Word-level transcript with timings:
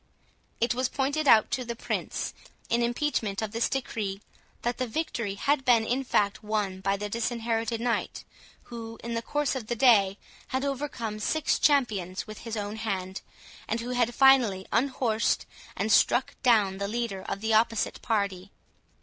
It 0.59 0.73
was 0.73 0.89
pointed 0.89 1.27
out 1.27 1.51
to 1.51 1.63
the 1.63 1.75
Prince, 1.75 2.33
in 2.69 2.81
impeachment 2.81 3.39
of 3.43 3.51
this 3.51 3.69
decree, 3.69 4.19
that 4.63 4.79
the 4.79 4.87
victory 4.87 5.35
had 5.35 5.63
been 5.63 5.85
in 5.85 6.03
fact 6.03 6.41
won 6.41 6.79
by 6.81 6.97
the 6.97 7.07
Disinherited 7.07 7.79
Knight, 7.79 8.23
who, 8.63 8.97
in 9.03 9.13
the 9.13 9.21
course 9.21 9.53
of 9.53 9.67
the 9.67 9.75
day, 9.75 10.17
had 10.47 10.65
overcome 10.65 11.19
six 11.19 11.59
champions 11.59 12.25
with 12.25 12.39
his 12.39 12.57
own 12.57 12.77
hand, 12.77 13.21
and 13.67 13.79
who 13.79 13.91
had 13.91 14.15
finally 14.15 14.65
unhorsed 14.71 15.45
and 15.77 15.91
struck 15.91 16.33
down 16.41 16.79
the 16.79 16.87
leader 16.87 17.21
of 17.21 17.41
the 17.41 17.53
opposite 17.53 18.01
party. 18.01 18.49